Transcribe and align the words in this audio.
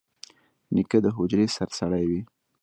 نیکه 0.73 0.97
د 1.03 1.07
حجرې 1.15 1.45
سرسړی 1.55 2.03
وي. 2.09 2.21